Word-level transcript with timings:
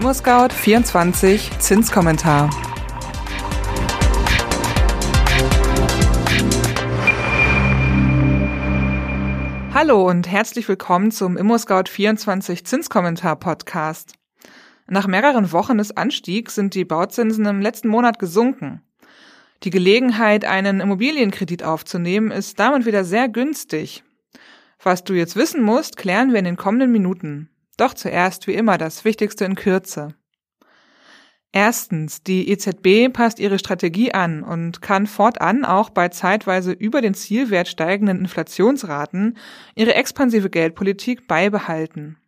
ImmoScout24 0.00 1.58
Zinskommentar. 1.58 2.48
Hallo 9.74 10.08
und 10.08 10.26
herzlich 10.26 10.66
willkommen 10.68 11.10
zum 11.10 11.36
ImmoScout24 11.36 12.64
Zinskommentar 12.64 13.36
Podcast. 13.36 14.14
Nach 14.86 15.06
mehreren 15.06 15.52
Wochen 15.52 15.76
des 15.76 15.94
Anstiegs 15.94 16.54
sind 16.54 16.74
die 16.74 16.86
Bauzinsen 16.86 17.44
im 17.44 17.60
letzten 17.60 17.88
Monat 17.88 18.18
gesunken. 18.18 18.80
Die 19.64 19.70
Gelegenheit, 19.70 20.46
einen 20.46 20.80
Immobilienkredit 20.80 21.62
aufzunehmen, 21.62 22.30
ist 22.30 22.58
damit 22.58 22.86
wieder 22.86 23.04
sehr 23.04 23.28
günstig. 23.28 24.02
Was 24.82 25.04
du 25.04 25.12
jetzt 25.12 25.36
wissen 25.36 25.62
musst, 25.62 25.98
klären 25.98 26.30
wir 26.30 26.38
in 26.38 26.46
den 26.46 26.56
kommenden 26.56 26.90
Minuten. 26.90 27.50
Doch 27.80 27.94
zuerst 27.94 28.46
wie 28.46 28.52
immer 28.52 28.76
das 28.76 29.06
Wichtigste 29.06 29.46
in 29.46 29.54
Kürze. 29.54 30.14
Erstens, 31.50 32.22
die 32.22 32.50
EZB 32.50 33.10
passt 33.10 33.40
ihre 33.40 33.58
Strategie 33.58 34.12
an 34.12 34.42
und 34.42 34.82
kann 34.82 35.06
fortan 35.06 35.64
auch 35.64 35.88
bei 35.88 36.08
zeitweise 36.10 36.72
über 36.72 37.00
den 37.00 37.14
Zielwert 37.14 37.68
steigenden 37.68 38.18
Inflationsraten 38.18 39.38
ihre 39.74 39.94
expansive 39.94 40.50
Geldpolitik 40.50 41.26
beibehalten. 41.26 42.18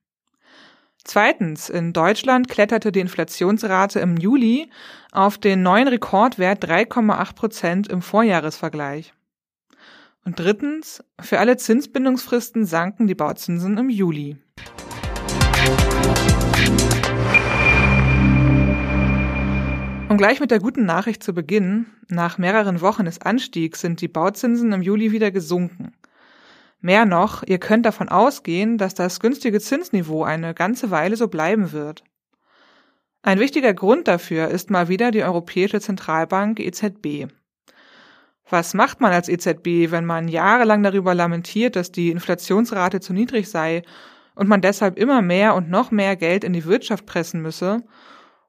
Zweitens, 1.04 1.68
in 1.68 1.92
Deutschland 1.92 2.48
kletterte 2.48 2.90
die 2.90 3.00
Inflationsrate 3.00 4.00
im 4.00 4.16
Juli 4.16 4.70
auf 5.10 5.36
den 5.36 5.62
neuen 5.62 5.88
Rekordwert 5.88 6.64
3,8 6.64 7.34
Prozent 7.34 7.88
im 7.88 8.00
Vorjahresvergleich. 8.00 9.12
Und 10.24 10.38
drittens, 10.38 11.04
für 11.20 11.40
alle 11.40 11.58
Zinsbindungsfristen 11.58 12.64
sanken 12.64 13.06
die 13.06 13.14
Bauzinsen 13.14 13.76
im 13.76 13.90
Juli. 13.90 14.38
Um 20.12 20.18
gleich 20.18 20.40
mit 20.40 20.50
der 20.50 20.58
guten 20.58 20.84
Nachricht 20.84 21.22
zu 21.22 21.32
beginnen, 21.32 21.86
nach 22.08 22.36
mehreren 22.36 22.82
Wochen 22.82 23.06
des 23.06 23.22
Anstiegs 23.22 23.80
sind 23.80 24.02
die 24.02 24.08
Bauzinsen 24.08 24.70
im 24.72 24.82
Juli 24.82 25.10
wieder 25.10 25.30
gesunken. 25.30 25.92
Mehr 26.82 27.06
noch, 27.06 27.42
ihr 27.44 27.58
könnt 27.58 27.86
davon 27.86 28.10
ausgehen, 28.10 28.76
dass 28.76 28.92
das 28.92 29.20
günstige 29.20 29.58
Zinsniveau 29.58 30.22
eine 30.22 30.52
ganze 30.52 30.90
Weile 30.90 31.16
so 31.16 31.28
bleiben 31.28 31.72
wird. 31.72 32.04
Ein 33.22 33.38
wichtiger 33.38 33.72
Grund 33.72 34.06
dafür 34.06 34.48
ist 34.48 34.68
mal 34.68 34.88
wieder 34.88 35.12
die 35.12 35.22
Europäische 35.22 35.80
Zentralbank 35.80 36.60
EZB. 36.60 37.28
Was 38.50 38.74
macht 38.74 39.00
man 39.00 39.12
als 39.12 39.30
EZB, 39.30 39.92
wenn 39.92 40.04
man 40.04 40.28
jahrelang 40.28 40.82
darüber 40.82 41.14
lamentiert, 41.14 41.74
dass 41.74 41.90
die 41.90 42.10
Inflationsrate 42.10 43.00
zu 43.00 43.14
niedrig 43.14 43.48
sei 43.48 43.82
und 44.34 44.48
man 44.48 44.60
deshalb 44.60 44.98
immer 44.98 45.22
mehr 45.22 45.54
und 45.54 45.70
noch 45.70 45.90
mehr 45.90 46.16
Geld 46.16 46.44
in 46.44 46.52
die 46.52 46.64
Wirtschaft 46.64 47.06
pressen 47.06 47.42
müsse 47.42 47.82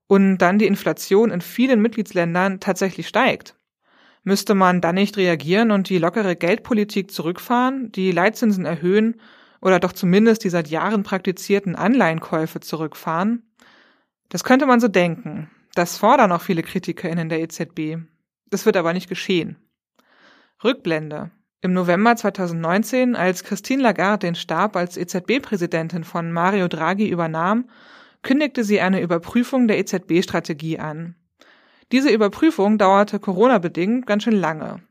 und 0.08 0.38
dann 0.38 0.60
die 0.60 0.68
Inflation 0.68 1.32
in 1.32 1.42
vielen 1.42 1.82
Mitgliedsländern 1.82 2.60
tatsächlich 2.60 3.08
steigt? 3.08 3.56
Müsste 4.24 4.56
man 4.56 4.80
dann 4.80 4.96
nicht 4.96 5.18
reagieren 5.18 5.72
und 5.72 5.90
die 5.90 5.98
lockere 5.98 6.36
Geldpolitik 6.36 7.12
zurückfahren, 7.12 7.92
die 7.92 8.12
Leitzinsen 8.12 8.66
erhöhen 8.66 9.20
oder 9.60 9.80
doch 9.80 9.92
zumindest 9.92 10.44
die 10.44 10.50
seit 10.50 10.70
Jahren 10.70 11.04
praktizierten 11.04 11.76
Anleihenkäufe 11.76 12.62
zurückfahren? 12.62 13.44
Das 14.30 14.44
könnte 14.44 14.66
man 14.66 14.80
so 14.80 14.88
denken. 14.88 15.50
Das 15.76 15.98
fordern 15.98 16.32
auch 16.32 16.42
viele 16.42 16.64
KritikerInnen 16.64 17.30
der 17.30 17.42
EZB. 17.42 17.98
Das 18.50 18.66
wird 18.66 18.78
aber 18.78 18.94
nicht 18.94 19.10
geschehen. 19.10 19.58
Rückblende. 20.64 21.32
Im 21.64 21.72
November 21.72 22.14
2019, 22.14 23.16
als 23.16 23.46
Christine 23.46 23.82
Lagarde 23.82 24.28
den 24.28 24.36
Stab 24.36 24.76
als 24.76 24.98
EZB-Präsidentin 24.98 26.04
von 26.04 26.30
Mario 26.30 26.68
Draghi 26.68 27.08
übernahm, 27.08 27.70
kündigte 28.22 28.66
sie 28.66 28.82
eine 28.82 29.00
Überprüfung 29.00 29.70
der 29.70 29.80
EZB-Strategie 29.80 30.80
an. 30.80 31.16
Diese 31.94 32.10
Überprüfung 32.10 32.78
dauerte 32.78 33.18
Corona-bedingt 33.18 34.06
ganz 34.06 34.24
schön 34.24 34.36
lange. 34.36 34.82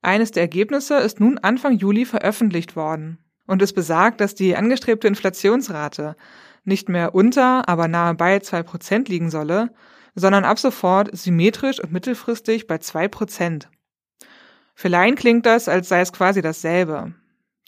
Eines 0.00 0.30
der 0.30 0.44
Ergebnisse 0.44 0.98
ist 0.98 1.18
nun 1.18 1.36
Anfang 1.38 1.76
Juli 1.76 2.04
veröffentlicht 2.04 2.76
worden 2.76 3.18
und 3.48 3.60
es 3.60 3.72
besagt, 3.72 4.20
dass 4.20 4.36
die 4.36 4.54
angestrebte 4.54 5.08
Inflationsrate 5.08 6.14
nicht 6.62 6.88
mehr 6.88 7.12
unter, 7.12 7.68
aber 7.68 7.88
nahe 7.88 8.14
bei 8.14 8.38
zwei 8.38 8.62
Prozent 8.62 9.08
liegen 9.08 9.30
solle, 9.30 9.70
sondern 10.14 10.44
ab 10.44 10.60
sofort 10.60 11.10
symmetrisch 11.16 11.82
und 11.82 11.90
mittelfristig 11.90 12.68
bei 12.68 12.78
zwei 12.78 13.08
Prozent. 13.08 13.68
Für 14.80 14.86
Laien 14.86 15.16
klingt 15.16 15.44
das, 15.44 15.66
als 15.66 15.88
sei 15.88 16.02
es 16.02 16.12
quasi 16.12 16.40
dasselbe. 16.40 17.12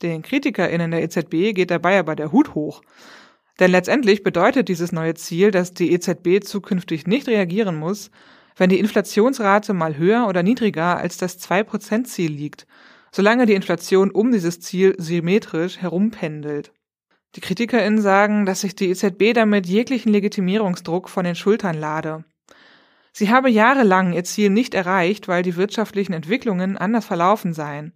Den 0.01 0.23
KritikerInnen 0.23 0.93
der 0.93 1.03
EZB 1.03 1.57
geht 1.57 1.73
dabei 1.73 1.99
aber 1.99 2.15
der 2.15 2.31
Hut 2.31 2.55
hoch. 2.55 2.83
Denn 3.59 3.73
letztendlich 3.73 4.23
bedeutet 4.23 4.69
dieses 4.69 4.93
neue 4.93 5.15
Ziel, 5.15 5.51
dass 5.51 5.75
die 5.75 5.91
EZB 5.91 6.45
zukünftig 6.45 7.09
nicht 7.09 7.27
reagieren 7.27 7.75
muss, 7.75 8.13
wenn 8.57 8.71
die 8.71 8.79
Inflationsrate 8.79 9.75
mal 9.75 9.97
höher 9.97 10.29
oder 10.29 10.45
niedriger 10.45 10.99
als 10.99 11.17
das 11.17 11.41
2%-Ziel 11.41 12.31
liegt, 12.31 12.69
solange 13.11 13.45
die 13.45 13.55
Inflation 13.55 14.13
um 14.13 14.31
dieses 14.31 14.61
Ziel 14.61 14.95
symmetrisch 14.97 15.79
herumpendelt. 15.79 16.73
Die 17.35 17.41
KritikerInnen 17.41 18.01
sagen, 18.01 18.47
dass 18.47 18.61
sich 18.61 18.77
die 18.77 18.89
EZB 18.89 19.35
damit 19.35 19.67
jeglichen 19.67 20.13
Legitimierungsdruck 20.13 21.09
von 21.09 21.25
den 21.25 21.35
Schultern 21.35 21.77
lade. 21.77 22.23
Sie 23.21 23.29
habe 23.29 23.51
jahrelang 23.51 24.15
ihr 24.15 24.25
Ziel 24.25 24.49
nicht 24.49 24.73
erreicht, 24.73 25.29
weil 25.29 25.43
die 25.43 25.57
wirtschaftlichen 25.57 26.15
Entwicklungen 26.15 26.79
anders 26.79 27.05
verlaufen 27.05 27.53
seien. 27.53 27.93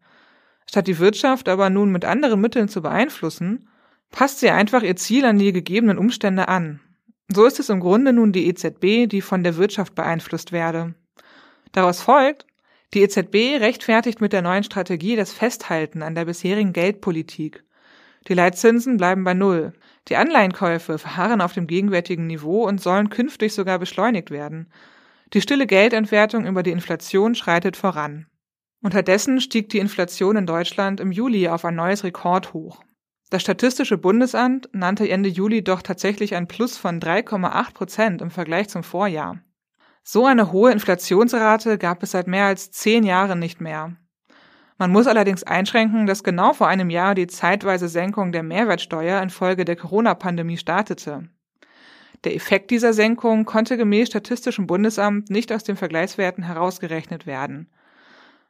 Statt 0.68 0.86
die 0.86 0.98
Wirtschaft 0.98 1.48
aber 1.48 1.70
nun 1.70 1.90
mit 1.90 2.04
anderen 2.04 2.42
Mitteln 2.42 2.68
zu 2.68 2.82
beeinflussen, 2.82 3.66
passt 4.10 4.40
sie 4.40 4.50
einfach 4.50 4.82
ihr 4.82 4.96
Ziel 4.96 5.24
an 5.24 5.38
die 5.38 5.54
gegebenen 5.54 5.96
Umstände 5.96 6.48
an. 6.48 6.80
So 7.32 7.46
ist 7.46 7.58
es 7.58 7.70
im 7.70 7.80
Grunde 7.80 8.12
nun 8.12 8.32
die 8.32 8.46
EZB, 8.48 9.08
die 9.08 9.22
von 9.22 9.42
der 9.42 9.56
Wirtschaft 9.56 9.94
beeinflusst 9.94 10.52
werde. 10.52 10.94
Daraus 11.72 12.02
folgt, 12.02 12.44
die 12.92 13.00
EZB 13.00 13.62
rechtfertigt 13.62 14.20
mit 14.20 14.34
der 14.34 14.42
neuen 14.42 14.62
Strategie 14.62 15.16
das 15.16 15.32
Festhalten 15.32 16.02
an 16.02 16.14
der 16.14 16.26
bisherigen 16.26 16.74
Geldpolitik. 16.74 17.64
Die 18.28 18.34
Leitzinsen 18.34 18.98
bleiben 18.98 19.24
bei 19.24 19.32
Null. 19.32 19.72
Die 20.08 20.16
Anleihenkäufe 20.16 20.98
verharren 20.98 21.40
auf 21.40 21.54
dem 21.54 21.66
gegenwärtigen 21.66 22.26
Niveau 22.26 22.66
und 22.68 22.82
sollen 22.82 23.08
künftig 23.08 23.54
sogar 23.54 23.78
beschleunigt 23.78 24.30
werden. 24.30 24.68
Die 25.34 25.40
stille 25.40 25.66
Geldentwertung 25.66 26.46
über 26.46 26.62
die 26.62 26.70
Inflation 26.70 27.34
schreitet 27.34 27.76
voran. 27.76 28.28
Unterdessen 28.80 29.40
stieg 29.40 29.68
die 29.68 29.80
Inflation 29.80 30.36
in 30.36 30.46
Deutschland 30.46 31.00
im 31.00 31.10
Juli 31.10 31.48
auf 31.48 31.64
ein 31.64 31.74
neues 31.74 32.04
Rekordhoch. 32.04 32.84
Das 33.30 33.42
Statistische 33.42 33.98
Bundesamt 33.98 34.68
nannte 34.72 35.08
Ende 35.08 35.28
Juli 35.28 35.64
doch 35.64 35.82
tatsächlich 35.82 36.36
ein 36.36 36.46
Plus 36.46 36.78
von 36.78 37.00
3,8 37.00 37.74
Prozent 37.74 38.22
im 38.22 38.30
Vergleich 38.30 38.68
zum 38.68 38.84
Vorjahr. 38.84 39.40
So 40.04 40.24
eine 40.24 40.52
hohe 40.52 40.70
Inflationsrate 40.70 41.78
gab 41.78 42.04
es 42.04 42.12
seit 42.12 42.28
mehr 42.28 42.44
als 42.44 42.70
zehn 42.70 43.02
Jahren 43.02 43.40
nicht 43.40 43.60
mehr. 43.60 43.96
Man 44.78 44.92
muss 44.92 45.08
allerdings 45.08 45.42
einschränken, 45.42 46.06
dass 46.06 46.22
genau 46.22 46.52
vor 46.52 46.68
einem 46.68 46.90
Jahr 46.90 47.16
die 47.16 47.26
zeitweise 47.26 47.88
Senkung 47.88 48.30
der 48.30 48.44
Mehrwertsteuer 48.44 49.20
infolge 49.20 49.64
der 49.64 49.74
Corona-Pandemie 49.74 50.58
startete. 50.58 51.28
Der 52.24 52.34
Effekt 52.34 52.70
dieser 52.70 52.94
Senkung 52.94 53.44
konnte 53.44 53.76
gemäß 53.76 54.08
Statistischem 54.08 54.66
Bundesamt 54.66 55.30
nicht 55.30 55.52
aus 55.52 55.62
den 55.62 55.76
Vergleichswerten 55.76 56.44
herausgerechnet 56.44 57.26
werden. 57.26 57.68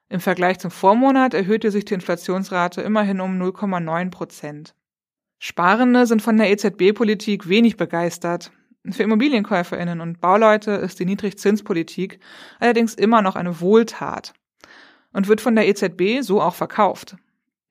Im 0.08 0.20
Vergleich 0.20 0.60
zum 0.60 0.70
Vormonat 0.70 1.34
erhöhte 1.34 1.72
sich 1.72 1.84
die 1.84 1.94
Inflationsrate 1.94 2.82
immerhin 2.82 3.20
um 3.20 3.40
0,9 3.40 4.10
Prozent. 4.10 4.74
Sparende 5.40 6.06
sind 6.06 6.22
von 6.22 6.36
der 6.36 6.50
EZB-Politik 6.50 7.48
wenig 7.48 7.76
begeistert. 7.76 8.52
Für 8.90 9.02
Immobilienkäuferinnen 9.02 10.00
und 10.00 10.20
Bauleute 10.20 10.72
ist 10.72 11.00
die 11.00 11.06
Niedrigzinspolitik 11.06 12.20
allerdings 12.60 12.94
immer 12.94 13.22
noch 13.22 13.34
eine 13.34 13.60
Wohltat 13.60 14.34
und 15.12 15.26
wird 15.26 15.40
von 15.40 15.56
der 15.56 15.66
EZB 15.66 16.20
so 16.20 16.40
auch 16.40 16.54
verkauft. 16.54 17.16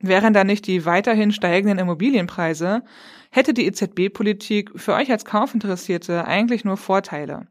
Wären 0.06 0.34
da 0.34 0.44
nicht 0.44 0.68
die 0.68 0.86
weiterhin 0.86 1.32
steigenden 1.32 1.80
Immobilienpreise, 1.80 2.84
hätte 3.32 3.54
die 3.54 3.66
EZB-Politik 3.68 4.72
für 4.76 4.96
euch 4.96 5.10
als 5.10 5.24
Kaufinteressierte 5.24 6.26
eigentlich 6.28 6.66
nur 6.66 6.76
Vorteile. 6.76 7.48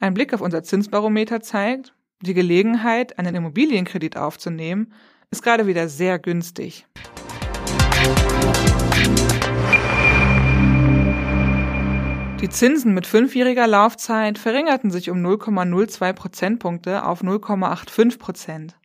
Ein 0.00 0.14
Blick 0.14 0.34
auf 0.34 0.40
unser 0.40 0.64
Zinsbarometer 0.64 1.40
zeigt, 1.42 1.94
die 2.22 2.34
Gelegenheit, 2.34 3.20
einen 3.20 3.36
Immobilienkredit 3.36 4.16
aufzunehmen, 4.16 4.92
ist 5.30 5.44
gerade 5.44 5.68
wieder 5.68 5.88
sehr 5.88 6.18
günstig. 6.18 6.86
Die 12.40 12.48
Zinsen 12.48 12.94
mit 12.94 13.06
fünfjähriger 13.06 13.68
Laufzeit 13.68 14.38
verringerten 14.38 14.90
sich 14.90 15.08
um 15.08 15.24
0,02 15.24 16.14
Prozentpunkte 16.14 17.06
auf 17.06 17.22
0,85 17.22 18.18
Prozent. 18.18 18.79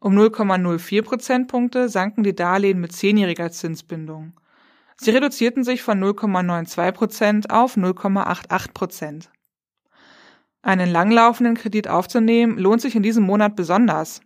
Um 0.00 0.16
0,04 0.16 1.02
Prozentpunkte 1.02 1.90
sanken 1.90 2.22
die 2.22 2.34
Darlehen 2.34 2.80
mit 2.80 2.92
zehnjähriger 2.92 3.50
Zinsbindung. 3.50 4.32
Sie 4.96 5.10
reduzierten 5.10 5.62
sich 5.62 5.82
von 5.82 6.02
0,92 6.02 6.92
Prozent 6.92 7.50
auf 7.50 7.76
0,88 7.76 8.72
Prozent. 8.72 9.30
Einen 10.62 10.90
langlaufenden 10.90 11.54
Kredit 11.54 11.88
aufzunehmen 11.88 12.58
lohnt 12.58 12.80
sich 12.80 12.94
in 12.94 13.02
diesem 13.02 13.24
Monat 13.24 13.56
besonders. 13.56 14.20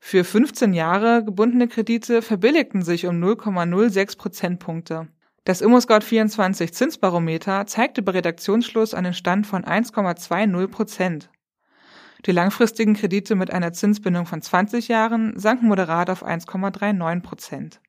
Für 0.00 0.24
15 0.24 0.72
Jahre 0.72 1.24
gebundene 1.24 1.68
Kredite 1.68 2.22
verbilligten 2.22 2.82
sich 2.82 3.06
um 3.06 3.22
0,06 3.22 4.18
Prozentpunkte. 4.18 5.08
Das 5.44 5.62
ImmoScout24 5.62 6.72
Zinsbarometer 6.72 7.66
zeigte 7.66 8.02
bei 8.02 8.12
Redaktionsschluss 8.12 8.94
einen 8.94 9.12
Stand 9.12 9.46
von 9.46 9.64
1,20 9.64 10.68
Prozent. 10.68 11.30
Die 12.26 12.32
langfristigen 12.32 12.94
Kredite 12.94 13.34
mit 13.34 13.52
einer 13.52 13.72
Zinsbindung 13.72 14.26
von 14.26 14.42
20 14.42 14.88
Jahren 14.88 15.38
sanken 15.38 15.66
moderat 15.66 16.08
auf 16.08 16.24
1,39 16.24 17.22
Prozent. 17.22 17.80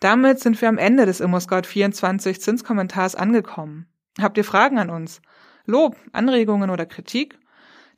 Damit 0.00 0.40
sind 0.40 0.60
wir 0.62 0.68
am 0.70 0.78
Ende 0.78 1.04
des 1.04 1.20
ImmoScout24 1.20 2.40
Zinskommentars 2.40 3.14
angekommen. 3.14 3.86
Habt 4.18 4.38
ihr 4.38 4.44
Fragen 4.44 4.78
an 4.78 4.88
uns? 4.88 5.20
Lob, 5.66 5.94
Anregungen 6.12 6.70
oder 6.70 6.86
Kritik? 6.86 7.38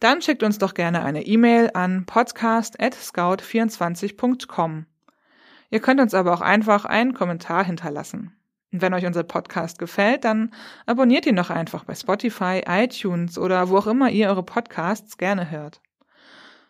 Dann 0.01 0.21
schickt 0.21 0.43
uns 0.43 0.59
doch 0.59 0.75
gerne 0.75 1.05
eine 1.05 1.25
E-Mail 1.25 1.71
an 1.75 2.07
podcast@scout24.com. 2.07 4.87
Ihr 5.71 5.81
könnt 5.81 6.01
uns 6.01 6.13
aber 6.13 6.35
auch 6.35 6.41
einfach 6.41 6.85
einen 6.85 7.15
Kommentar 7.15 7.65
hinterlassen. 7.65 8.37
Und 8.73 8.81
wenn 8.81 8.95
euch 8.95 9.05
unser 9.05 9.23
Podcast 9.23 9.79
gefällt, 9.79 10.25
dann 10.25 10.53
abonniert 10.87 11.27
ihn 11.27 11.37
doch 11.37 11.51
einfach 11.51 11.85
bei 11.85 11.95
Spotify, 11.95 12.63
iTunes 12.67 13.39
oder 13.39 13.69
wo 13.69 13.79
auch 13.79 13.87
immer 13.87 14.11
ihr 14.11 14.29
eure 14.29 14.43
Podcasts 14.43 15.19
gerne 15.19 15.51
hört. 15.51 15.81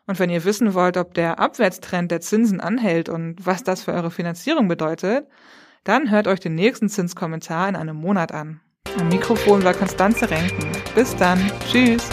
Und 0.07 0.19
wenn 0.19 0.31
ihr 0.31 0.45
wissen 0.45 0.75
wollt, 0.75 0.97
ob 0.97 1.15
der 1.15 1.39
Abwärtstrend 1.39 2.11
der 2.11 2.21
Zinsen 2.21 2.61
anhält 2.61 3.09
und 3.09 3.47
was 3.47 3.63
das 3.63 3.85
für 3.85 3.93
eure 3.93 4.11
Finanzierung 4.11 4.67
bedeutet, 4.67 5.29
dann 5.85 6.11
hört 6.11 6.27
euch 6.27 6.41
den 6.41 6.55
nächsten 6.55 6.89
Zinskommentar 6.89 7.69
in 7.69 7.77
einem 7.77 7.97
Monat 7.97 8.33
an. 8.33 8.61
Am 8.99 9.09
Mikrofon 9.09 9.65
war 9.65 9.75
Konstanze 9.75 10.29
Renken. 10.29 10.71
Bis 10.95 11.17
dann. 11.17 11.51
Tschüss. 11.71 12.09